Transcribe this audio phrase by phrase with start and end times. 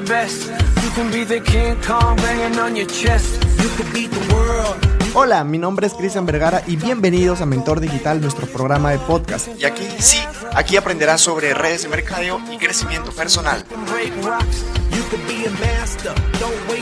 [0.00, 0.50] the best.
[0.82, 3.42] You can be the King Kong banging on your chest.
[3.62, 4.76] You could beat the world.
[5.14, 9.48] Hola, mi nombre es Cristian Vergara y bienvenidos a Mentor Digital, nuestro programa de podcast.
[9.58, 10.18] Y aquí sí,
[10.54, 13.64] aquí aprenderás sobre redes de mercadeo y crecimiento personal.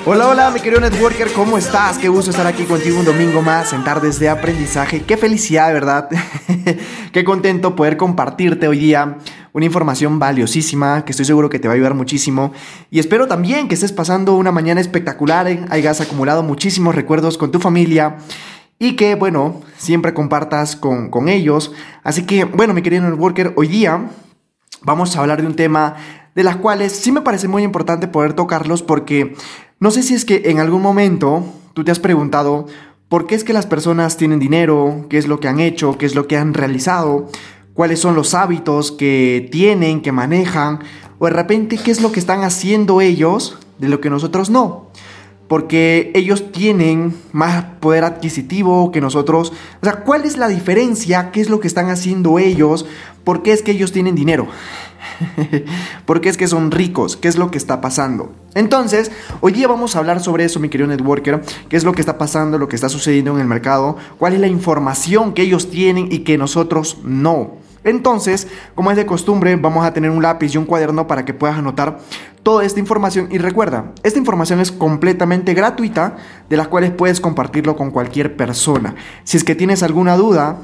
[0.04, 1.98] Hola, hola, mi querido networker, ¿cómo estás?
[1.98, 5.04] Qué gusto estar aquí contigo un domingo más en Tardes de Aprendizaje.
[5.04, 6.08] Qué felicidad, verdad.
[7.12, 9.18] Qué contento poder compartirte hoy día
[9.54, 12.52] una información valiosísima que estoy seguro que te va a ayudar muchísimo.
[12.90, 17.60] Y espero también que estés pasando una mañana espectacular, hayas acumulado muchísimos recuerdos con tu
[17.60, 18.16] familia
[18.80, 21.72] y que, bueno, siempre compartas con, con ellos.
[22.02, 24.10] Así que, bueno, mi querido networker, hoy día
[24.82, 25.94] vamos a hablar de un tema
[26.34, 29.36] de las cuales sí me parece muy importante poder tocarlos porque
[29.78, 31.44] no sé si es que en algún momento
[31.74, 32.66] tú te has preguntado
[33.08, 36.06] por qué es que las personas tienen dinero, qué es lo que han hecho, qué
[36.06, 37.28] es lo que han realizado,
[37.74, 40.80] cuáles son los hábitos que tienen, que manejan,
[41.18, 44.88] o de repente qué es lo que están haciendo ellos de lo que nosotros no.
[45.48, 49.52] Porque ellos tienen más poder adquisitivo que nosotros.
[49.82, 51.30] O sea, ¿cuál es la diferencia?
[51.32, 52.86] ¿Qué es lo que están haciendo ellos?
[53.24, 54.48] ¿Por qué es que ellos tienen dinero?
[56.06, 57.16] ¿Por qué es que son ricos?
[57.18, 58.32] ¿Qué es lo que está pasando?
[58.54, 61.42] Entonces, hoy día vamos a hablar sobre eso, mi querido networker.
[61.68, 63.98] ¿Qué es lo que está pasando, lo que está sucediendo en el mercado?
[64.18, 67.63] ¿Cuál es la información que ellos tienen y que nosotros no?
[67.84, 71.34] Entonces, como es de costumbre, vamos a tener un lápiz y un cuaderno para que
[71.34, 71.98] puedas anotar
[72.42, 73.28] toda esta información.
[73.30, 76.16] Y recuerda, esta información es completamente gratuita,
[76.48, 78.94] de las cuales puedes compartirlo con cualquier persona.
[79.24, 80.58] Si es que tienes alguna duda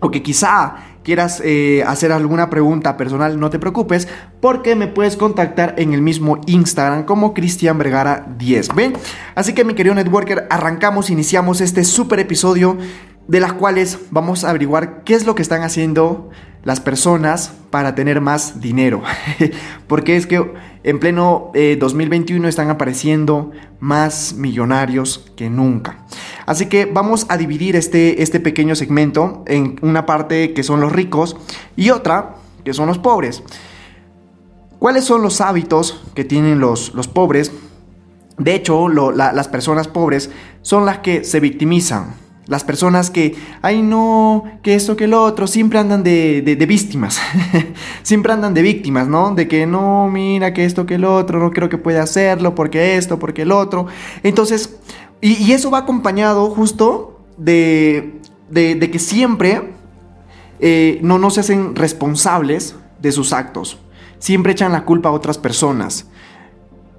[0.00, 4.08] o que quizá quieras eh, hacer alguna pregunta personal, no te preocupes,
[4.40, 8.74] porque me puedes contactar en el mismo Instagram como Cristian Vergara 10.
[8.74, 8.94] ¿Ven?
[9.34, 12.78] Así que mi querido networker, arrancamos, iniciamos este super episodio
[13.28, 16.30] de las cuales vamos a averiguar qué es lo que están haciendo
[16.64, 19.02] las personas para tener más dinero.
[19.86, 20.52] Porque es que
[20.84, 26.06] en pleno eh, 2021 están apareciendo más millonarios que nunca.
[26.46, 30.92] Así que vamos a dividir este, este pequeño segmento en una parte que son los
[30.92, 31.36] ricos
[31.76, 33.42] y otra que son los pobres.
[34.78, 37.52] ¿Cuáles son los hábitos que tienen los, los pobres?
[38.38, 40.30] De hecho, las personas pobres
[40.62, 42.21] son las que se victimizan.
[42.46, 46.66] Las personas que, ay no, que esto, que lo otro, siempre andan de, de- de
[46.66, 47.20] víctimas.
[48.02, 49.32] siempre andan de víctimas, ¿no?
[49.34, 52.96] De que no, mira, que esto, que lo otro, no creo que pueda hacerlo, porque
[52.96, 53.86] esto, porque el otro.
[54.24, 54.76] Entonces,
[55.20, 58.20] y, eso va acompañado justo de,
[58.50, 59.72] de, de que siempre
[60.58, 63.78] eh, no, no se hacen responsables de sus actos.
[64.18, 66.06] Siempre echan la culpa a otras personas.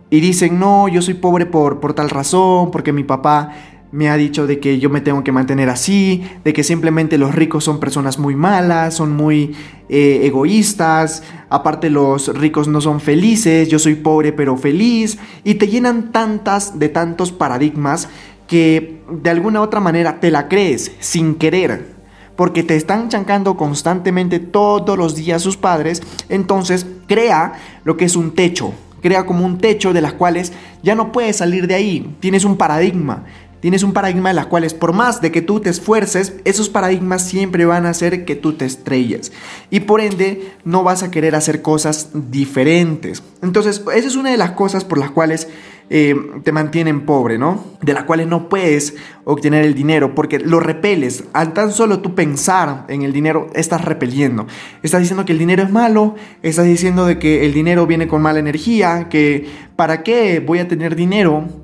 [0.09, 3.53] Y dicen, no, yo soy pobre por, por tal razón, porque mi papá
[3.93, 7.35] me ha dicho de que yo me tengo que mantener así, de que simplemente los
[7.35, 9.55] ricos son personas muy malas, son muy
[9.87, 15.67] eh, egoístas, aparte los ricos no son felices, yo soy pobre pero feliz, y te
[15.67, 18.09] llenan tantas de tantos paradigmas
[18.47, 21.93] que de alguna u otra manera te la crees sin querer
[22.35, 27.53] porque te están chancando constantemente todos los días sus padres, entonces crea
[27.83, 30.51] lo que es un techo, crea como un techo de las cuales
[30.81, 33.25] ya no puedes salir de ahí, tienes un paradigma.
[33.63, 37.25] Tienes un paradigma de las cuales por más de que tú te esfuerces, esos paradigmas
[37.25, 39.31] siempre van a hacer que tú te estrelles.
[39.69, 43.23] Y por ende no vas a querer hacer cosas diferentes.
[43.41, 45.47] Entonces, esa es una de las cosas por las cuales
[45.89, 46.13] eh,
[46.43, 47.63] te mantienen pobre, ¿no?
[47.81, 51.23] De las cuales no puedes obtener el dinero porque lo repeles.
[51.31, 54.45] Al tan solo tú pensar en el dinero, estás repeliendo.
[54.81, 58.21] Estás diciendo que el dinero es malo, estás diciendo de que el dinero viene con
[58.21, 59.47] mala energía, que
[59.77, 61.62] ¿para qué voy a tener dinero?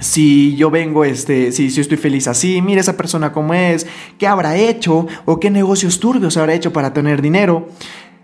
[0.00, 3.86] Si yo vengo, este, si, si estoy feliz así, mira esa persona cómo es,
[4.18, 7.68] qué habrá hecho o qué negocios turbios habrá hecho para tener dinero.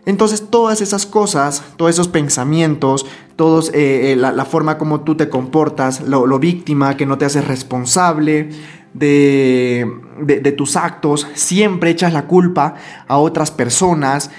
[0.06, 5.28] Entonces todas esas cosas, todos esos pensamientos, todos eh, eh, la, forma como tú te
[5.28, 8.50] comportas, lo, lo, víctima, que no te haces responsable
[8.92, 9.90] de,
[10.20, 12.74] de, de tus actos, siempre echas la culpa
[13.08, 14.30] a otras personas,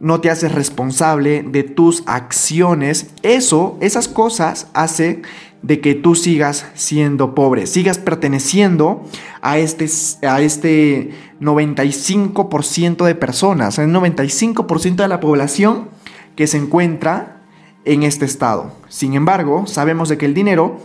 [0.00, 3.10] no te haces responsable de tus acciones.
[3.22, 5.22] Eso, esas cosas hace
[5.62, 9.04] de que tú sigas siendo pobre, sigas perteneciendo
[9.42, 9.88] a este,
[10.26, 11.10] a este
[11.40, 15.88] 95% de personas, el 95% de la población
[16.36, 17.42] que se encuentra
[17.84, 18.72] en este estado.
[18.88, 20.80] Sin embargo, sabemos de que el dinero,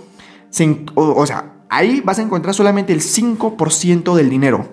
[0.95, 4.69] o, o sea, ahí vas a encontrar solamente el 5% del dinero.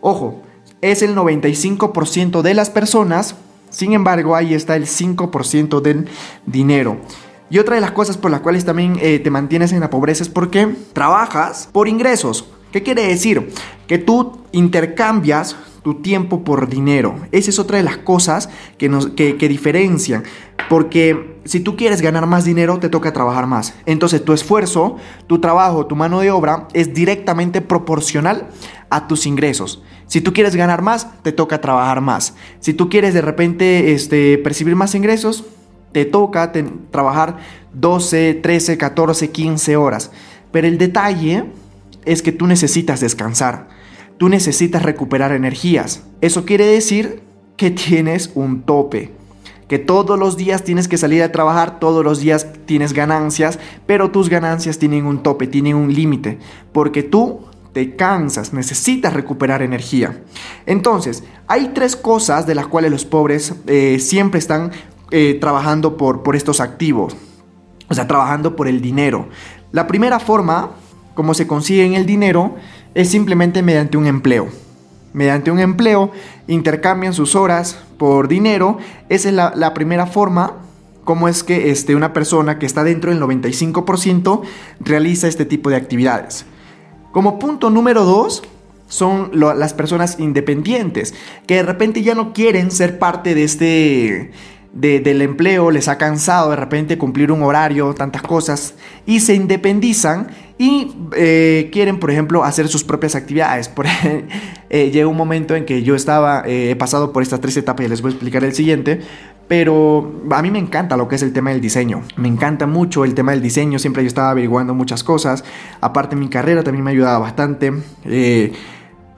[0.00, 0.42] Ojo,
[0.80, 3.36] es el 95% de las personas,
[3.70, 6.08] sin embargo, ahí está el 5% del
[6.46, 6.98] dinero.
[7.52, 10.22] Y otra de las cosas por las cuales también eh, te mantienes en la pobreza
[10.22, 12.46] es porque trabajas por ingresos.
[12.72, 13.52] ¿Qué quiere decir?
[13.86, 17.14] Que tú intercambias tu tiempo por dinero.
[17.30, 20.22] Esa es otra de las cosas que, nos, que, que diferencian.
[20.70, 23.74] Porque si tú quieres ganar más dinero, te toca trabajar más.
[23.84, 24.96] Entonces tu esfuerzo,
[25.26, 28.48] tu trabajo, tu mano de obra es directamente proporcional
[28.88, 29.82] a tus ingresos.
[30.06, 32.34] Si tú quieres ganar más, te toca trabajar más.
[32.60, 35.44] Si tú quieres de repente este, percibir más ingresos,
[35.92, 36.52] te toca
[36.90, 37.38] trabajar
[37.74, 40.10] 12, 13, 14, 15 horas.
[40.50, 41.44] Pero el detalle
[42.04, 43.68] es que tú necesitas descansar.
[44.18, 46.02] Tú necesitas recuperar energías.
[46.20, 47.22] Eso quiere decir
[47.56, 49.12] que tienes un tope.
[49.68, 54.10] Que todos los días tienes que salir a trabajar, todos los días tienes ganancias, pero
[54.10, 56.38] tus ganancias tienen un tope, tienen un límite.
[56.72, 60.22] Porque tú te cansas, necesitas recuperar energía.
[60.66, 64.72] Entonces, hay tres cosas de las cuales los pobres eh, siempre están
[65.12, 67.16] eh, trabajando por, por estos activos,
[67.88, 69.28] o sea, trabajando por el dinero.
[69.70, 70.70] La primera forma,
[71.14, 72.56] como se consigue el dinero,
[72.94, 74.48] es simplemente mediante un empleo.
[75.12, 76.10] Mediante un empleo
[76.46, 78.78] intercambian sus horas por dinero.
[79.08, 80.54] Esa es la, primera forma
[81.04, 84.42] como es que este, una persona que está dentro del 95%
[84.80, 86.46] realiza este tipo de actividades.
[87.12, 88.42] Como punto número dos,
[88.88, 91.14] son las personas independientes,
[91.46, 94.32] que de repente ya no quieren ser parte de este,
[94.72, 98.74] del empleo, les ha cansado de repente cumplir un horario, tantas cosas,
[99.04, 103.68] y se independizan y eh, quieren, por ejemplo, hacer sus propias actividades.
[103.68, 103.86] Por,
[104.70, 107.84] eh, llega un momento en que yo estaba, eh, he pasado por estas tres etapas
[107.84, 109.00] y les voy a explicar el siguiente,
[109.46, 112.02] pero a mí me encanta lo que es el tema del diseño.
[112.16, 115.44] Me encanta mucho el tema del diseño, siempre yo estaba averiguando muchas cosas.
[115.82, 117.72] Aparte mi carrera también me ayudaba bastante.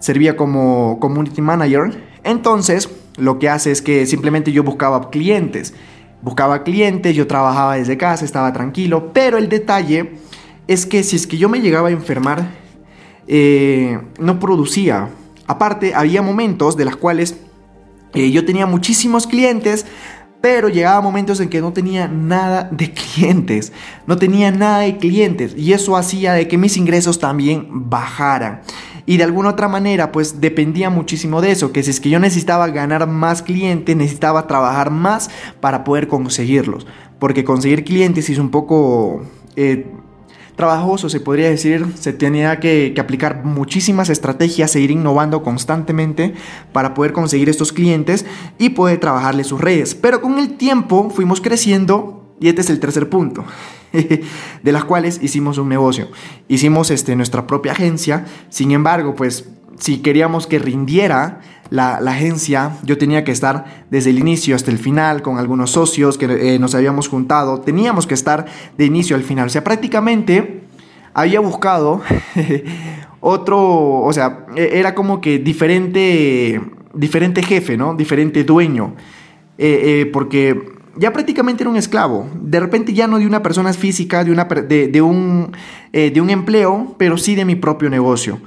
[0.01, 2.03] servía como community manager.
[2.25, 5.75] Entonces, lo que hace es que simplemente yo buscaba clientes.
[6.23, 10.15] Buscaba clientes, yo trabajaba desde casa, estaba tranquilo, pero el detalle
[10.67, 12.49] es que si es que yo me llegaba a enfermar,
[13.27, 15.11] eh, no producía.
[15.47, 17.37] Aparte, había momentos de los cuales
[18.15, 19.85] eh, yo tenía muchísimos clientes,
[20.41, 23.73] pero llegaba momentos en que no tenía nada de clientes,
[24.07, 28.61] no tenía nada de clientes y eso hacía de que mis ingresos también bajaran
[29.07, 32.19] y de alguna otra manera pues dependía muchísimo de eso, que si es que yo
[32.19, 35.31] necesitaba ganar más clientes, necesitaba trabajar más
[35.61, 36.87] para poder conseguirlos,
[37.19, 39.23] porque conseguir clientes es un poco...
[39.57, 39.87] Eh,
[40.57, 46.35] trabajoso, se podría decir, se tenía que, que, aplicar muchísimas estrategias e ir innovando constantemente
[46.73, 48.25] para poder conseguir estos clientes
[48.57, 49.97] y poder trabajarle sus redes.
[49.97, 53.45] Pero con el tiempo fuimos creciendo y este es el tercer punto.
[54.63, 56.09] de las cuales hicimos un negocio.
[56.49, 59.49] Hicimos este, nuestra propia agencia, sin embargo, pues
[59.79, 64.79] si queríamos que rindiera la, agencia, yo tenía que estar desde el inicio hasta el
[64.79, 68.47] final con algunos socios que eh, nos habíamos juntado, teníamos que estar
[68.77, 70.63] de inicio al final, o sea, prácticamente
[71.15, 72.03] había buscado
[73.21, 76.61] otro, o sea, e, era como que diferente,
[76.93, 77.95] diferente jefe, ¿no?
[77.95, 78.95] Diferente dueño,
[79.59, 82.29] eh, eh, porque ya prácticamente era un esclavo.
[82.35, 85.53] De repente ya no de una persona física, de, una, de, un,
[85.93, 88.41] eh, de un empleo, pero sí de mi propio negocio.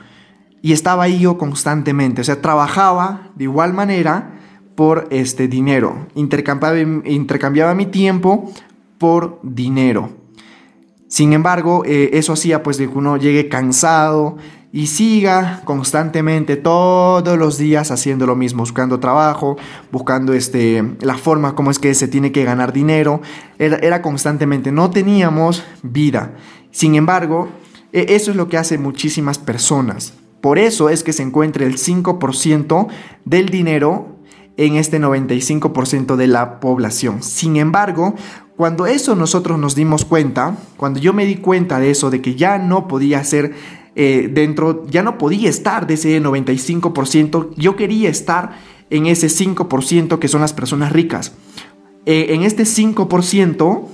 [0.61, 4.33] Y estaba ahí yo constantemente, o sea, trabajaba de igual manera
[4.75, 6.07] por este dinero.
[6.15, 8.51] Intercambiaba, intercambiaba mi tiempo
[8.97, 10.09] por dinero.
[11.07, 14.37] Sin embargo, eh, eso hacía pues de que uno llegue cansado,
[14.77, 19.57] y siga constantemente todos los días haciendo lo mismo, buscando trabajo,
[19.91, 23.19] buscando este, la forma como es que se tiene que ganar dinero.
[23.57, 26.35] Era, constantemente, no teníamos vida.
[26.69, 27.49] Sin embargo,
[27.91, 30.13] e, eso es lo que hace muchísimas personas.
[30.41, 32.87] Por eso es que se encuentra el 5%
[33.25, 34.19] del dinero
[34.57, 37.23] en este 95% de la población.
[37.23, 38.13] Sin embargo,
[38.57, 42.35] cuando eso nosotros nos dimos cuenta, cuando yo me di cuenta de eso, de que
[42.35, 43.55] ya no podía ser
[43.99, 48.59] eh, dentro, ya no podía estar de ese 95%, yo quería estar
[48.91, 51.33] en ese 5% que son las personas ricas.
[52.05, 53.87] Eh, en este 5%,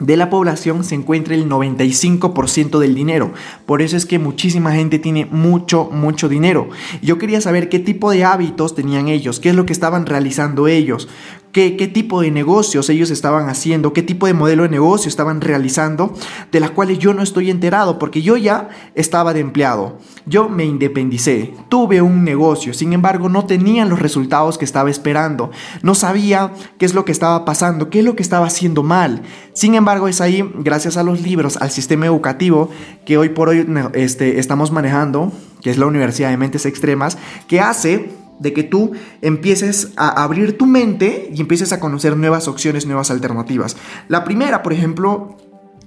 [0.00, 3.32] de la población se encuentra el 95% del dinero.
[3.66, 6.68] Por eso es que muchísima gente tiene mucho, mucho dinero.
[7.02, 10.68] Yo quería saber qué tipo de hábitos tenían ellos, qué es lo que estaban realizando
[10.68, 11.08] ellos,
[11.76, 16.14] qué, tipo de negocios ellos estaban haciendo, qué tipo de modelo de negocio estaban realizando,
[16.52, 19.98] de las cuales yo no estoy enterado, porque yo ya estaba de empleado.
[20.24, 25.50] Yo me independicé, tuve un negocio, sin embargo no tenían los resultados que estaba esperando,
[25.82, 29.22] no sabía qué es lo que estaba pasando, qué es lo que estaba haciendo mal.
[29.52, 32.70] Sin embargo, es ahí, gracias a los libros, al sistema educativo
[33.04, 37.60] que hoy por hoy este, estamos manejando, que es la Universidad de Mentes Extremas, que
[37.60, 38.92] hace de que tú
[39.22, 43.76] empieces a abrir tu mente y empieces a conocer nuevas opciones, nuevas alternativas.
[44.08, 45.36] La primera, por ejemplo,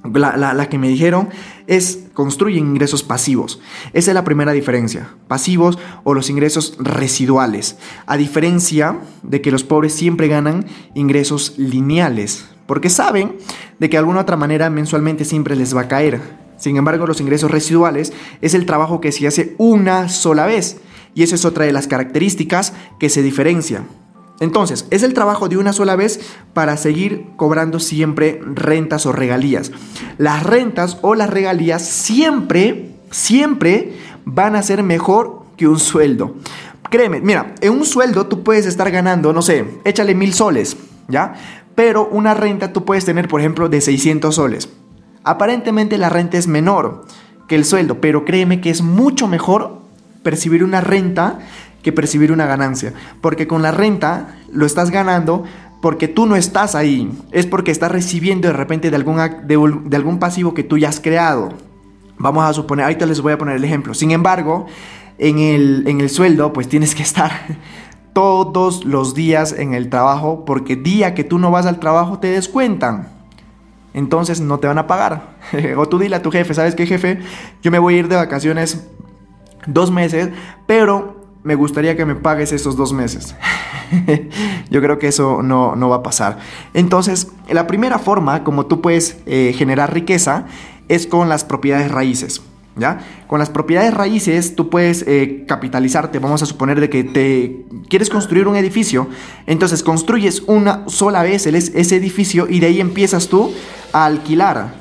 [0.04, 1.30] la, que me dijeron
[1.68, 3.60] es construyen ingresos pasivos.
[3.94, 5.10] Esa es la primera diferencia.
[5.28, 7.78] Pasivos o los ingresos residuales.
[8.08, 10.66] A diferencia de que los pobres siempre ganan
[10.96, 12.46] ingresos lineales.
[12.68, 13.36] porque saben
[13.80, 16.22] de que de alguna otra manera mensualmente siempre les va a caer.
[16.56, 20.80] Sin embargo, los ingresos residuales es el trabajo que se hace una sola vez
[21.14, 23.84] y esa es otra de las características que se diferencia.
[24.40, 26.20] Entonces, es el trabajo de una sola vez
[26.54, 29.72] para seguir cobrando siempre rentas o regalías.
[30.18, 33.94] Las rentas o las regalías siempre, siempre
[34.26, 36.36] van a ser mejor que un sueldo.
[36.90, 40.76] Créeme, mira, en un sueldo tú puedes estar ganando, no sé, échale mil soles,
[41.08, 41.36] ¿ya?
[41.76, 44.70] Pero una renta tú puedes tener, por ejemplo, de 600 soles.
[45.24, 47.06] Aparentemente la renta es menor
[47.48, 49.81] que el sueldo, pero créeme que es mucho mejor
[50.24, 51.40] percibir una renta
[51.82, 52.94] que percibir una ganancia.
[53.22, 55.44] Porque con la renta lo estás ganando
[55.82, 57.12] porque tú no estás ahí.
[57.32, 61.00] Es porque estás recibiendo de repente de algún, de, algún pasivo que tú ya has
[61.00, 61.50] creado.
[62.18, 63.94] Vamos a suponer, ahorita les voy a poner el ejemplo.
[63.94, 64.68] Sin embargo,
[65.18, 67.32] en el, en el sueldo, pues tienes que estar
[68.14, 72.28] todos los días en el trabajo porque día que tú no vas al trabajo te
[72.28, 73.10] descuentan.
[73.94, 75.36] Entonces no te van a pagar.
[75.78, 77.20] o tú dile a tu jefe, ¿sabes qué jefe?
[77.64, 78.88] Yo me voy a ir de vacaciones
[79.68, 80.30] dos meses,
[80.66, 83.36] pero me gustaría que me pagues esos dos meses.
[84.70, 86.40] Yo creo que eso no, va a pasar.
[86.74, 90.46] Entonces, la primera forma como tú puedes eh, generar riqueza
[90.88, 92.42] es con las propiedades raíces.
[92.78, 93.02] ¿Ya?
[93.28, 98.10] Con las propiedades raíces tú puedes eh, capitalizarte, vamos a suponer de que te quieres
[98.10, 99.10] construir un edificio,
[99.46, 103.52] entonces construyes una sola vez ese edificio y de ahí empiezas tú
[103.92, 104.74] a alquilar,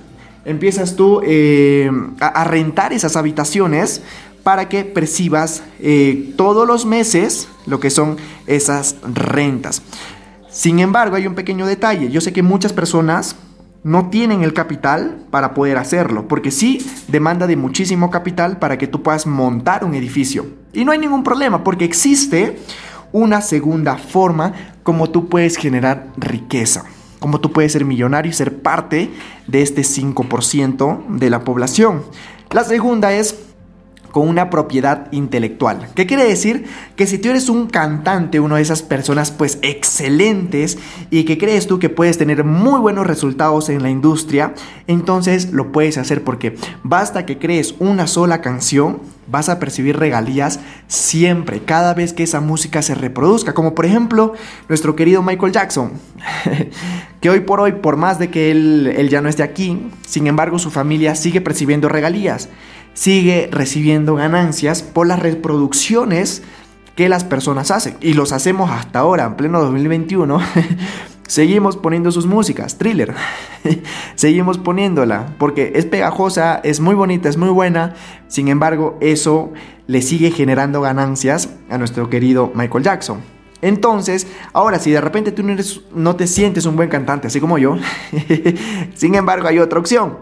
[0.44, 4.02] empiezas tú eh, a rentar esas habitaciones
[4.42, 8.16] para que percibas eh, todos los meses lo que son
[8.46, 9.82] esas rentas.
[10.50, 12.10] Sin embargo, hay un pequeño detalle.
[12.10, 13.36] Yo sé que muchas personas
[13.82, 18.86] no tienen el capital para poder hacerlo, porque sí demanda de muchísimo capital para que
[18.86, 20.46] tú puedas montar un edificio.
[20.72, 22.58] Y no hay ningún problema, porque existe
[23.12, 26.84] una segunda forma como tú puedes generar riqueza,
[27.20, 29.10] como tú puedes ser millonario y ser parte
[29.46, 32.02] de este 5% de la población.
[32.50, 33.36] La segunda es
[34.10, 35.88] con una propiedad intelectual.
[35.94, 36.66] ¿Qué quiere decir?
[36.96, 40.78] Que si tú eres un cantante, una de esas personas pues excelentes
[41.10, 44.54] y que crees tú que puedes tener muy buenos resultados en la industria,
[44.86, 50.58] entonces lo puedes hacer porque basta que crees una sola canción, vas a percibir regalías
[50.88, 54.34] siempre, cada vez que esa música se reproduzca, como por ejemplo
[54.68, 55.92] nuestro querido Michael Jackson,
[57.20, 60.26] que hoy por hoy, por más de que él, él ya no esté aquí, sin
[60.26, 62.48] embargo su familia sigue percibiendo regalías
[62.94, 66.42] sigue recibiendo ganancias por las reproducciones
[66.96, 67.96] que las personas hacen.
[68.00, 70.38] Y los hacemos hasta ahora, en pleno 2021.
[71.26, 73.14] Seguimos poniendo sus músicas, thriller.
[74.16, 77.94] Seguimos poniéndola porque es pegajosa, es muy bonita, es muy buena.
[78.26, 79.52] Sin embargo, eso
[79.86, 83.20] le sigue generando ganancias a nuestro querido Michael Jackson.
[83.62, 85.54] Entonces, ahora si de repente tú no,
[85.94, 87.76] no te sientes un buen cantante, así como yo,
[88.94, 90.18] sin embargo hay otra opción,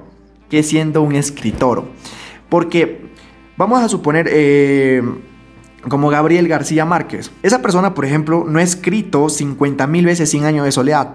[0.50, 1.84] que siendo un escritor.
[2.48, 3.10] Porque
[3.56, 5.02] vamos a suponer eh,
[5.88, 7.30] como Gabriel García Márquez.
[7.42, 11.14] Esa persona, por ejemplo, no ha escrito 50 mil veces 100 años de soledad.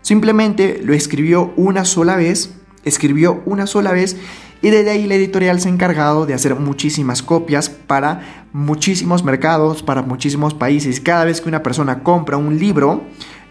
[0.00, 4.16] Simplemente lo escribió una sola vez, escribió una sola vez
[4.60, 9.82] y desde ahí la editorial se ha encargado de hacer muchísimas copias para muchísimos mercados,
[9.82, 11.00] para muchísimos países.
[11.00, 13.02] Cada vez que una persona compra un libro,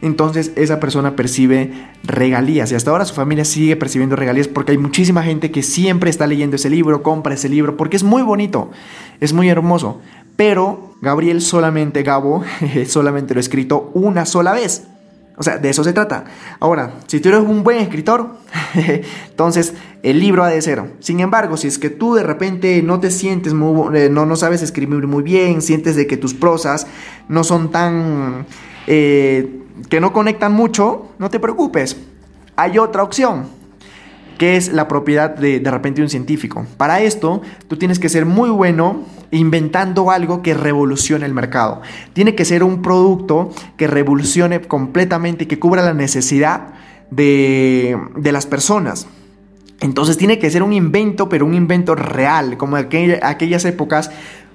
[0.02, 1.72] entonces esa persona percibe
[2.04, 6.10] regalías y hasta ahora su familia sigue percibiendo regalías porque hay muchísima gente que siempre
[6.10, 8.72] está leyendo ese libro, compra ese libro porque es muy bonito,
[9.20, 10.02] es muy hermoso.
[10.36, 12.44] Pero Gabriel solamente, Gabo,
[12.88, 14.88] solamente lo ha escrito una sola vez.
[15.38, 16.26] O sea, de eso se trata.
[16.60, 18.38] Ahora, si tú eres un buen escritor,
[19.30, 20.84] entonces el libro ha de ser.
[21.00, 24.36] Sin embargo, si es que tú de repente no te sientes muy, eh, no, no
[24.36, 26.86] sabes escribir muy bien, sientes de que tus prosas
[27.28, 28.46] no son tan
[28.88, 31.98] eh, que no conectan mucho, no te preocupes.
[32.56, 33.48] Hay otra opción,
[34.38, 36.66] que es la propiedad de de repente un científico.
[36.78, 41.82] Para esto, tú tienes que ser muy bueno inventando algo que revolucione el mercado.
[42.14, 46.74] Tiene que ser un producto que revolucione completamente, y que cubra la necesidad
[47.10, 49.08] de, de las personas.
[49.80, 54.12] Entonces tiene que ser un invento, pero un invento real, como aquellas épocas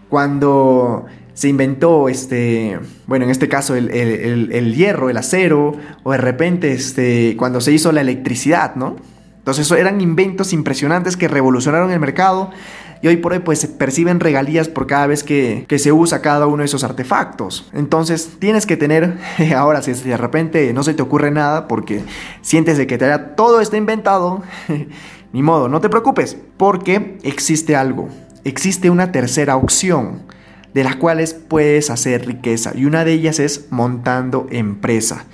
[0.08, 1.06] cuando
[1.36, 7.36] se inventó, este, bueno, en este caso el, hierro, el acero, o de repente este,
[7.36, 8.96] cuando se hizo la electricidad, ¿no?
[9.36, 12.50] Entonces eran inventos impresionantes que revolucionaron el mercado
[13.02, 16.46] y hoy por hoy pues se perciben regalías por cada vez que, se usa cada
[16.46, 17.68] uno de esos artefactos.
[17.74, 19.18] Entonces tienes que tener,
[19.54, 22.00] ahora si de repente no se te ocurre nada porque
[22.40, 22.96] sientes de que
[23.36, 24.42] todo está inventado,
[25.34, 28.08] ni modo, no te preocupes, porque existe algo,
[28.42, 30.34] existe una tercera opción
[30.76, 35.24] de las cuales puedes hacer riqueza y una de ellas es montando empresa.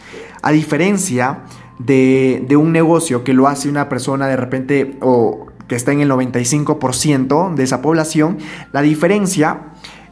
[0.41, 1.41] A diferencia
[1.81, 6.01] de, de un negocio que lo hace una persona de repente o que está en
[6.01, 8.39] el 95% de esa población,
[8.71, 9.63] la diferencia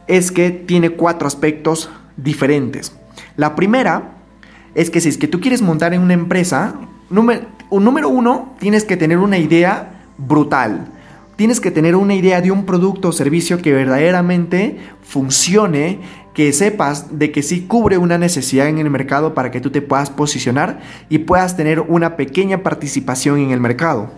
[0.07, 2.91] es que tiene cuatro aspectos diferentes.
[3.37, 4.15] La primera
[4.75, 6.75] es que si es que tú quieres montar en una empresa,
[7.09, 10.91] número, número uno, tienes que tener una idea brutal.
[11.41, 15.99] Tienes que tener una idea de un producto o servicio que verdaderamente funcione,
[16.35, 19.81] que sepas de que sí cubre una necesidad en el mercado para que tú te
[19.81, 24.11] puedas posicionar y puedas tener una pequeña participación en el mercado.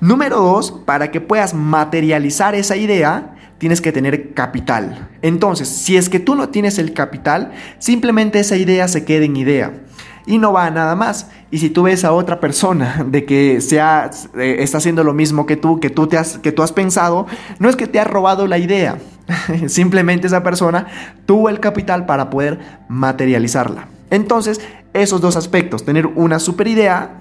[0.00, 5.10] Número dos, para que puedas materializar esa idea, tienes que tener capital.
[5.20, 9.36] Entonces, si es que tú no tienes el capital, simplemente esa idea se queda en
[9.36, 9.84] idea
[10.26, 11.28] y no va a nada más.
[11.54, 15.46] Y si tú ves a otra persona de que sea, eh, está haciendo lo mismo
[15.46, 17.28] que tú, que tú, te has, que tú has pensado,
[17.60, 18.98] no es que te ha robado la idea,
[19.68, 20.88] simplemente esa persona
[21.26, 22.58] tuvo el capital para poder
[22.88, 23.86] materializarla.
[24.10, 24.60] Entonces,
[24.94, 27.20] esos dos aspectos, tener una super idea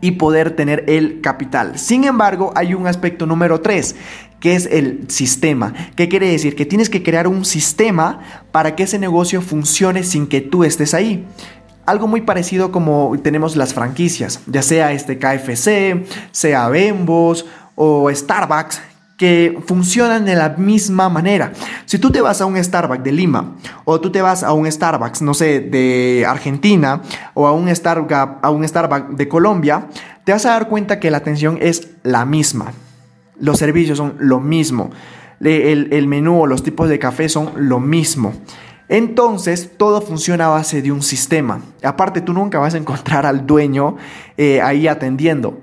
[0.00, 1.78] y poder tener el capital.
[1.78, 3.94] Sin embargo, hay un aspecto número 3,
[4.40, 5.74] que es el sistema.
[5.96, 6.56] ¿Qué quiere decir?
[6.56, 8.20] Que tienes que crear un sistema
[8.52, 11.26] para que ese negocio funcione sin que tú estés ahí.
[11.90, 18.80] Algo muy parecido como tenemos las franquicias, ya sea este KFC, sea Bembos o Starbucks,
[19.16, 21.50] que funcionan de la misma manera.
[21.86, 24.70] Si tú te vas a un Starbucks de Lima o tú te vas a un
[24.70, 27.02] Starbucks, no sé, de Argentina
[27.34, 29.88] o a un Starbucks, a un Starbucks de Colombia,
[30.22, 32.72] te vas a dar cuenta que la atención es la misma.
[33.40, 34.90] Los servicios son lo mismo.
[35.40, 38.32] El, el menú o los tipos de café son lo mismo.
[38.90, 41.62] Entonces, todo funciona a base de un sistema.
[41.82, 43.96] Aparte, tú nunca vas a encontrar al dueño
[44.36, 45.60] eh, ahí atendiendo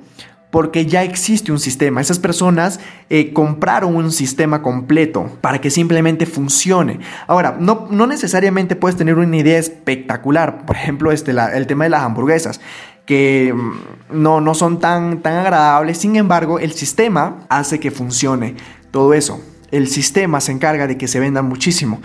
[0.49, 1.99] porque ya existe un sistema.
[2.01, 2.79] Esas personas
[3.09, 6.99] eh, compraron un sistema completo para que simplemente funcione.
[7.27, 10.65] Ahora, no, no necesariamente puedes tener una idea espectacular.
[10.65, 12.61] Por ejemplo, este, el tema de las hamburguesas
[13.05, 15.97] que mm, no, no son tan, tan agradables.
[15.97, 18.55] Sin embargo, el sistema hace que funcione
[18.91, 19.41] todo eso.
[19.69, 22.01] El sistema se encarga de que se vendan muchísimo.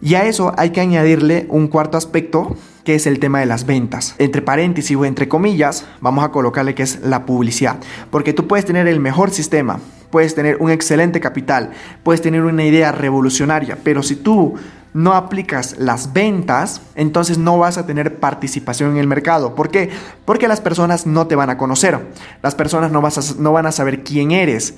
[0.00, 3.66] Y a eso hay que añadirle un cuarto aspecto que es el tema de las
[3.66, 4.14] ventas.
[4.18, 7.78] Entre paréntesis o entre comillas, vamos a colocarle que es la publicidad.
[8.10, 9.80] Porque tú puedes tener el mejor sistema,
[10.10, 11.70] puedes tener un excelente capital,
[12.02, 14.54] puedes tener una idea revolucionaria, pero si tú
[14.94, 19.54] no aplicas las ventas, entonces no vas a tener participación en el mercado.
[19.54, 19.90] ¿Por qué?
[20.24, 21.98] Porque las personas no te van a conocer.
[22.42, 24.74] Las personas no, vas a, no van a saber quién eres.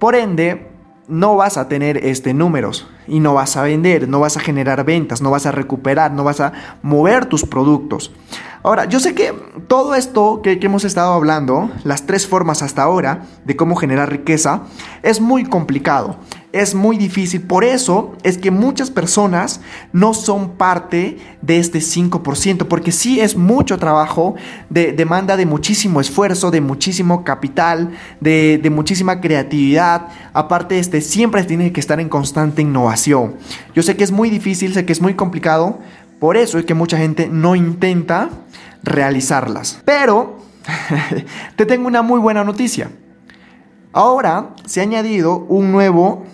[0.00, 0.66] Por ende,
[1.08, 4.84] no vas a tener este, números y no vas a vender, no vas a generar
[4.84, 8.12] ventas, no vas a recuperar, no vas a mover tus productos.
[8.62, 9.32] Ahora, yo sé que
[9.68, 14.62] todo esto que, hemos estado hablando, las tres formas hasta ahora de cómo generar riqueza,
[15.02, 16.16] es muy complicado
[16.52, 17.42] es muy difícil.
[17.42, 19.60] Por eso es que muchas personas
[19.92, 24.34] no son parte de este 5%, porque sí es mucho trabajo,
[24.68, 30.08] de, demanda de muchísimo esfuerzo, de muchísimo capital, de, muchísima creatividad.
[30.32, 33.36] Aparte, este, siempre tiene que estar en constante innovación.
[33.74, 35.78] Yo sé que es muy difícil, sé que es muy complicado,
[36.20, 38.30] por eso es que mucha gente no intenta
[38.82, 39.80] realizarlas.
[39.84, 40.38] Pero
[41.56, 42.90] te tengo una muy buena noticia.
[43.92, 46.24] Ahora se ha añadido un nuevo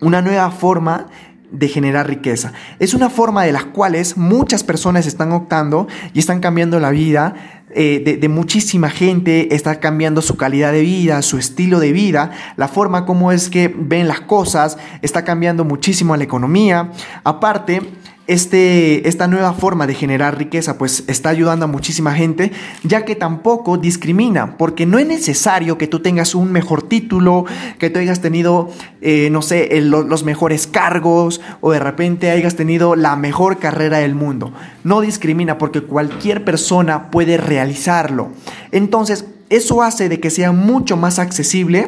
[0.00, 1.06] una nueva forma
[1.50, 2.52] de generar riqueza.
[2.78, 7.34] Es una forma de las cuales muchas personas están optando y están cambiando la vida
[7.70, 12.30] eh, de, de, muchísima gente, está cambiando su calidad de vida, su estilo de vida,
[12.56, 16.92] la forma como es que ven las cosas, está cambiando muchísimo la economía.
[17.24, 17.82] Aparte,
[18.28, 22.52] este, esta nueva forma de generar riqueza pues está ayudando a muchísima gente,
[22.84, 27.46] ya que tampoco discrimina, porque no es necesario que tú tengas un mejor título,
[27.78, 32.96] que tú hayas tenido, eh, no sé, los mejores cargos o de repente hayas tenido
[32.96, 34.52] la mejor carrera del mundo.
[34.84, 38.28] No discrimina porque cualquier persona puede realizarlo.
[38.72, 41.86] Entonces, eso hace de que sea mucho más accesible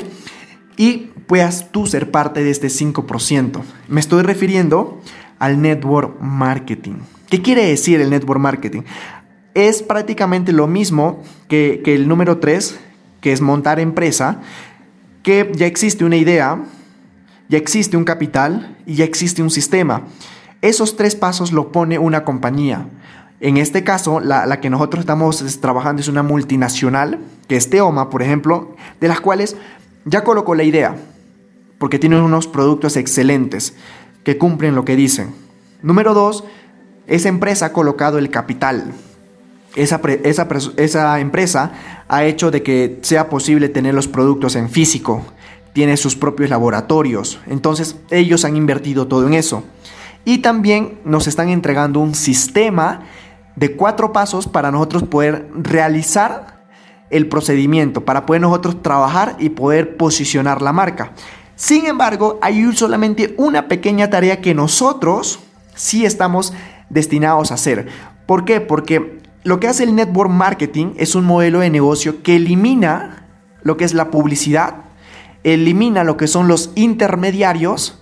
[0.78, 3.60] y puedas tú ser parte de este 5%.
[3.88, 5.02] Me estoy refiriendo
[5.40, 6.98] al network marketing.
[7.28, 8.82] ¿Qué quiere decir el network marketing?
[9.54, 12.78] Es prácticamente lo mismo que, el número 3,
[13.20, 14.40] que es montar empresa,
[15.24, 16.62] que ya existe una idea,
[17.48, 20.02] ya existe un capital y ya existe un sistema.
[20.60, 22.86] Esos tres pasos lo pone una compañía.
[23.40, 28.10] En este caso, la, la, que nosotros estamos trabajando es una multinacional, que es Teoma,
[28.10, 29.56] por ejemplo, de las cuales
[30.04, 30.96] ya colocó la idea,
[31.78, 33.74] porque tienen unos productos excelentes
[34.24, 35.34] que cumplen lo que dicen.
[35.82, 36.44] Número dos,
[37.06, 38.92] esa empresa ha colocado el capital.
[39.76, 41.72] Esa, esa, esa, empresa
[42.08, 45.22] ha hecho de que sea posible tener los productos en físico,
[45.72, 49.62] tiene sus propios laboratorios, entonces ellos han invertido todo en eso.
[50.24, 53.02] Y también nos están entregando un sistema
[53.54, 56.60] de cuatro pasos para nosotros poder realizar
[57.10, 61.12] el procedimiento para poder nosotros trabajar y poder posicionar la marca.
[61.60, 65.40] Sin embargo, hay solamente una pequeña tarea que nosotros
[65.74, 66.54] sí estamos
[66.88, 67.86] destinados a hacer.
[68.24, 68.62] ¿Por qué?
[68.62, 73.26] Porque lo que hace el network marketing es un modelo de negocio que elimina
[73.62, 74.76] lo que es la publicidad,
[75.44, 78.00] elimina lo que son los intermediarios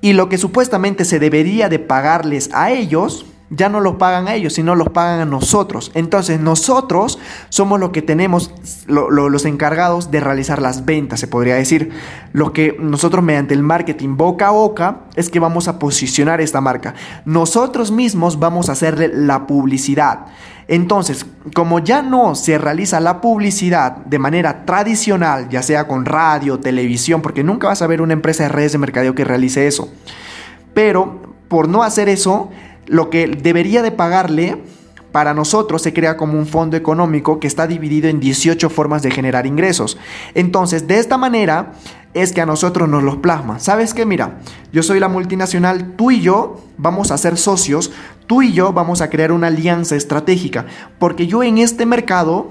[0.00, 4.34] y lo que supuestamente se debería de pagarles a ellos, ya no lo pagan a
[4.34, 5.90] ellos, sino los pagan a nosotros.
[5.94, 8.52] Entonces nosotros somos los que tenemos,
[8.86, 11.90] los encargados de realizar las ventas, se podría decir.
[12.32, 16.60] Lo que nosotros mediante el marketing boca a boca es que vamos a posicionar esta
[16.60, 16.94] marca.
[17.24, 20.26] Nosotros mismos vamos a hacerle la publicidad.
[20.68, 26.60] Entonces, como ya no se realiza la publicidad de manera tradicional, ya sea con radio,
[26.60, 29.92] televisión, porque nunca vas a ver una empresa de redes de mercadeo que realice eso.
[30.72, 32.50] Pero por no hacer eso,
[32.90, 34.58] lo que debería de pagarle
[35.12, 39.10] para nosotros se crea como un fondo económico que está dividido en 18 formas de
[39.10, 39.96] generar ingresos.
[40.34, 41.72] Entonces, de esta manera
[42.14, 43.60] es que a nosotros nos los plasma.
[43.60, 44.04] ¿Sabes qué?
[44.04, 44.40] Mira,
[44.72, 47.92] yo soy la multinacional, tú y yo vamos a ser socios,
[48.26, 50.66] tú y yo vamos a crear una alianza estratégica,
[50.98, 52.50] porque yo en este mercado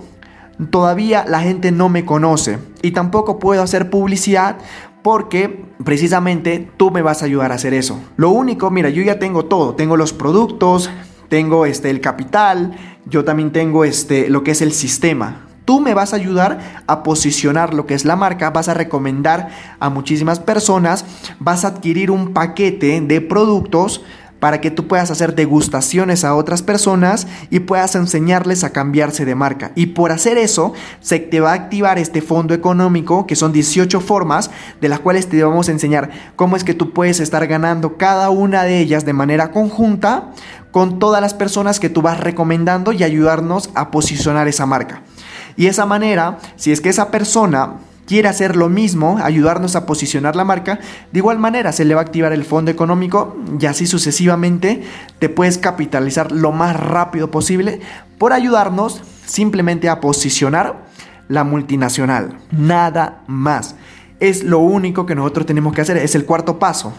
[0.70, 4.58] todavía la gente no me conoce y tampoco puedo hacer publicidad
[5.02, 8.00] porque precisamente tú me vas a ayudar a hacer eso.
[8.18, 10.90] Lo único, mira, yo ya tengo todo, tengo los productos,
[11.30, 15.46] tengo este el capital, yo también tengo este lo que es el sistema.
[15.66, 19.50] Tú me vas a ayudar a posicionar lo que es la marca, vas a recomendar
[19.80, 21.06] a muchísimas personas,
[21.40, 24.04] vas a adquirir un paquete de productos
[24.40, 29.36] para que tú puedas hacer degustaciones a otras personas y puedas enseñarles a cambiarse de
[29.36, 29.72] marca.
[29.76, 34.00] Y por hacer eso, se te va a activar este fondo económico, que son 18
[34.02, 34.50] formas,
[34.82, 38.30] de las cuales te vamos a enseñar cómo es que tú puedes estar ganando cada
[38.30, 40.32] una de ellas de manera conjunta
[40.72, 45.02] con todas las personas que tú vas recomendando y ayudarnos a posicionar esa marca.
[45.58, 47.74] Y esa manera, si es que esa persona
[48.10, 50.80] quiere hacer lo mismo, ayudarnos a posicionar la marca,
[51.12, 54.82] de igual manera se le va a activar el fondo económico y así sucesivamente
[55.20, 57.82] te puedes capitalizar lo más rápido posible
[58.18, 60.88] por ayudarnos simplemente a posicionar
[61.28, 62.40] la multinacional.
[62.50, 63.76] Nada más.
[64.20, 66.92] Es lo único que nosotros tenemos que hacer, es el cuarto paso.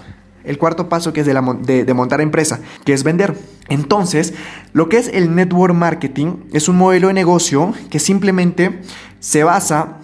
[0.44, 3.36] El cuarto paso que es de, de, montar empresa, que es vender.
[3.68, 4.32] Entonces,
[4.72, 8.80] lo que es el network marketing es un modelo de negocio que simplemente
[9.18, 9.98] se basa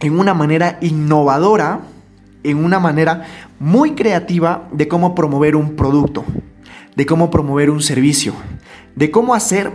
[0.00, 1.80] en una manera innovadora,
[2.44, 3.26] en una manera
[3.58, 6.24] muy creativa de cómo promover un producto,
[6.96, 8.34] de cómo promover un servicio,
[8.94, 9.72] de cómo hacer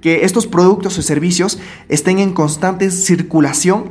[0.00, 1.58] que estos productos o servicios
[1.88, 3.90] estén en constante circulación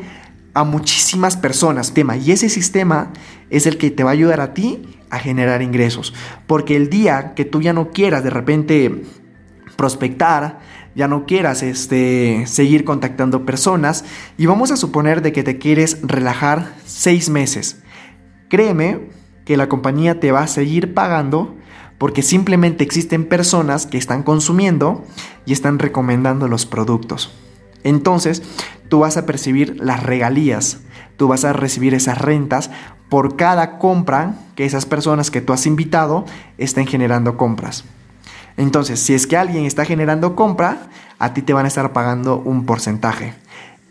[0.54, 1.94] a muchísimas personas.
[1.94, 2.18] Tema.
[2.18, 3.12] Y ese sistema
[3.50, 6.14] es el que te va a ayudar a ti a generar ingresos.
[6.48, 9.04] Porque el día que tú ya no quieras de repente
[9.76, 10.60] prospectar,
[10.96, 14.06] ya no quieras este, seguir contactando personas
[14.38, 17.82] y vamos a suponer de que te quieres relajar seis meses.
[18.50, 19.10] Créeme
[19.44, 21.56] que la compañía te va a seguir pagando
[21.98, 25.04] porque simplemente existen personas que están consumiendo
[25.46, 27.32] y están recomendando los productos.
[27.84, 28.42] Entonces,
[28.90, 30.82] tú vas a percibir las regalías,
[31.18, 32.72] tú vas a recibir esas rentas
[33.10, 36.26] por cada compra que esas personas que tú has invitado
[36.58, 37.86] estén generando compras.
[38.58, 40.88] Entonces, si es que alguien está generando compra,
[41.20, 43.34] a ti te van a estar pagando un porcentaje.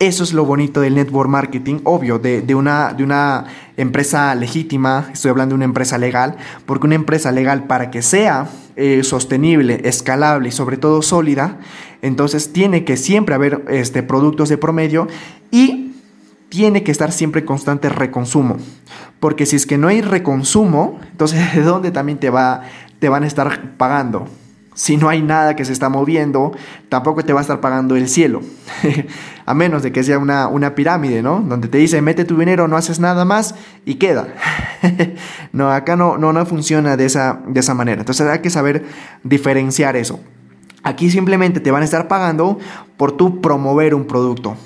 [0.00, 3.44] Eso es lo bonito del network marketing, obvio, de, una, de una
[3.77, 8.48] empresa legítima, estoy hablando de una empresa legal, porque una empresa legal para que sea
[8.74, 11.59] eh, sostenible, escalable y sobre todo sólida,
[12.03, 15.07] entonces tiene que siempre haber este, productos de promedio
[15.53, 15.92] y
[16.48, 18.57] tiene que estar siempre constante reconsumo.
[19.20, 22.62] Porque si es que no hay reconsumo, entonces ¿de dónde también te, va,
[22.98, 24.29] te van a estar pagando?
[24.75, 26.53] Si no hay nada que se está moviendo,
[26.89, 28.43] tampoco te va a estar pagando el cielo.
[29.47, 31.41] a menos de que sea una, una, pirámide, ¿no?
[31.41, 34.29] Donde te dice, mete tu dinero, no haces nada más y queda.
[35.53, 38.01] no, acá no, no, no funciona de esa, de esa manera.
[38.01, 38.85] Entonces hay que saber
[39.23, 40.21] diferenciar eso.
[40.83, 42.59] Aquí simplemente te van a estar pagando
[42.97, 44.57] por tu promover un producto,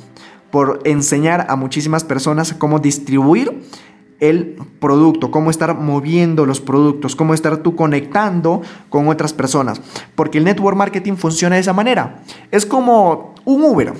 [0.50, 3.62] por enseñar a muchísimas personas cómo distribuir
[4.20, 9.80] el producto, cómo estar moviendo los productos, cómo estar tú conectando con otras personas.
[10.14, 12.22] Porque el network marketing funciona de esa manera.
[12.50, 13.92] Es como un Uber,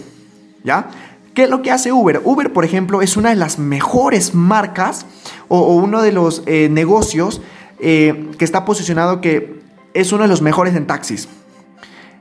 [0.64, 0.88] ¿ya?
[1.34, 2.20] ¿Qué es lo que hace Uber?
[2.24, 5.06] Uber, por ejemplo, es una de las mejores marcas
[5.46, 7.40] o, uno de los eh, negocios
[7.78, 9.60] eh, que está posicionado que
[9.94, 11.28] es uno de los mejores en taxis.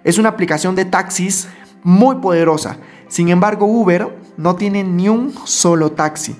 [0.03, 1.47] Es una aplicación de taxis
[1.83, 2.77] muy poderosa.
[3.07, 4.07] Sin embargo, Uber
[4.37, 6.35] no tiene ni un solo taxi.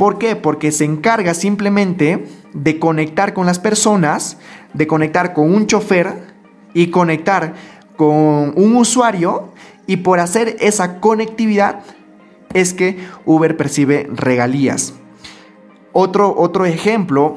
[0.00, 0.34] ¿Por qué?
[0.34, 4.38] Porque se encarga simplemente de conectar con las personas,
[4.72, 6.22] de conectar con un chofer
[6.72, 7.52] y conectar
[7.96, 9.52] con un usuario
[9.86, 11.82] y por hacer esa conectividad
[12.54, 14.94] es que Uber percibe regalías.
[15.92, 17.36] Otro, otro ejemplo,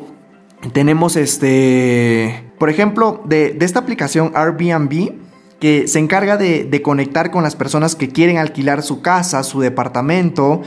[0.72, 5.12] tenemos este, por ejemplo, de, esta aplicación Airbnb,
[5.60, 9.60] que se encarga de, de, conectar con las personas que quieren alquilar su casa, su
[9.60, 10.62] departamento,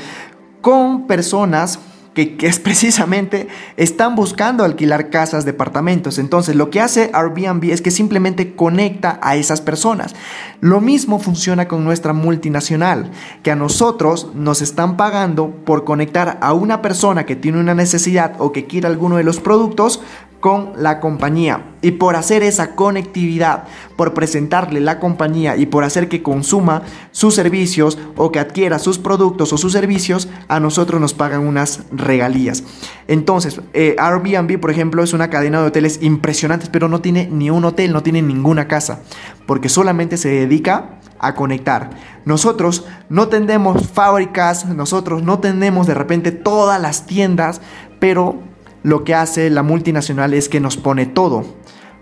[0.67, 1.79] con personas
[2.13, 6.19] que, es precisamente están buscando alquilar casas, departamentos.
[6.19, 10.17] Entonces lo que hace Airbnb es que simplemente conecta a esas personas.
[10.61, 13.13] Lo mismo funciona con nuestra multinacional,
[13.45, 18.35] que a nosotros nos están pagando por conectar a una persona que tiene una necesidad
[18.39, 20.01] o que quiere alguno de los productos
[20.47, 21.73] con la compañía.
[21.83, 23.65] Y por hacer esa conectividad,
[23.97, 29.01] por presentarle la compañía y por hacer que consuma sus servicios o que adquiera sus
[29.01, 32.63] productos o sus servicios, a nosotros nos pagan unas regalías.
[33.09, 37.51] Entonces, eh, Airbnb, por ejemplo, es una cadena de hoteles impresionantes, pero no tiene ni
[37.51, 39.01] un hotel, no tiene ninguna casa,
[39.49, 41.91] porque solamente se dedica a conectar.
[42.25, 47.61] Nosotros no tenemos fábricas, nosotros no tenemos de repente todas las tiendas,
[47.99, 48.39] pero
[48.87, 51.44] lo que hace la multinacional es que nos pone todo.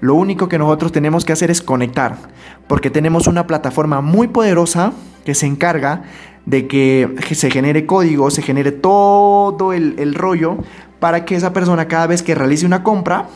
[0.03, 2.19] Lo único que nosotros tenemos que hacer es conectar,
[2.69, 4.93] porque tenemos una plataforma muy poderosa
[5.25, 6.03] que se encarga
[6.45, 10.59] de que se genere código, se genere todo el, rollo
[11.01, 13.29] para que esa persona cada vez que realice una compra,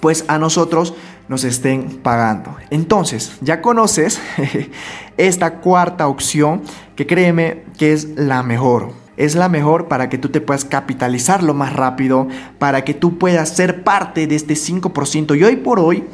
[0.00, 0.92] pues a nosotros
[1.28, 2.56] nos estén pagando.
[2.70, 4.20] Entonces, ya conoces
[5.16, 6.62] esta cuarta opción
[6.96, 11.42] que créeme que es la mejor es la mejor para que tú te puedas capitalizar
[11.42, 15.38] lo más rápido, para que tú puedas ser parte de este 5%.
[15.38, 16.04] Y hoy por hoy,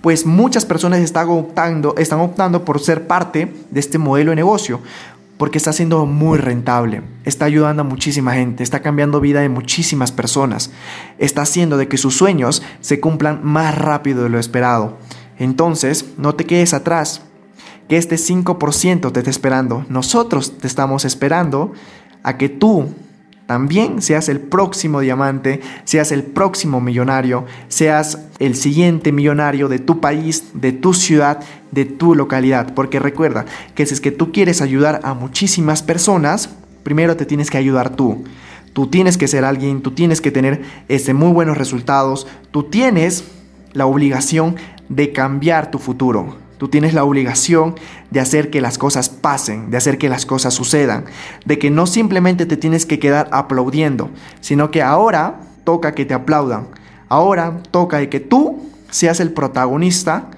[0.00, 4.80] pues muchas personas están optando, están optando por ser parte de este modelo de negocio,
[5.36, 10.10] porque está siendo muy rentable, está ayudando a muchísima gente, está cambiando vida de muchísimas
[10.10, 10.72] personas,
[11.18, 14.98] está haciendo de que sus sueños se cumplan más rápido de lo esperado.
[15.38, 17.22] Entonces, no te quedes atrás,
[17.88, 19.86] que este 5% te esté esperando.
[19.88, 21.72] Nosotros te estamos esperando
[22.22, 22.88] a que tú
[23.48, 30.00] también seas el próximo diamante, seas el próximo millonario, seas el siguiente millonario de tu
[30.00, 32.74] país, de tu ciudad, de tu localidad.
[32.74, 36.50] Porque recuerda que si es que tú quieres ayudar a muchísimas personas,
[36.82, 38.24] primero te tienes que ayudar tú.
[38.74, 43.24] Tú tienes que ser alguien, tú tienes que tener este, muy buenos resultados, tú tienes
[43.72, 44.56] la obligación
[44.90, 46.36] de cambiar tu futuro.
[46.58, 47.76] Tú tienes la obligación
[48.10, 51.04] de hacer que las cosas pasen, de hacer que las cosas sucedan,
[51.44, 56.14] de que no simplemente te tienes que quedar aplaudiendo, sino que ahora toca que te
[56.14, 56.68] aplaudan.
[57.08, 60.30] Ahora toca de que tú seas el protagonista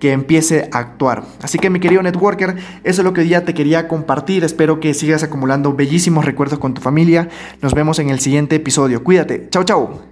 [0.00, 1.24] que empiece a actuar.
[1.42, 4.44] Así que mi querido networker, eso es lo que ya te quería compartir.
[4.44, 7.28] Espero que sigas acumulando bellísimos recuerdos con tu familia.
[7.60, 9.02] Nos vemos en el siguiente episodio.
[9.02, 9.48] Cuídate.
[9.50, 10.00] Chao, chao.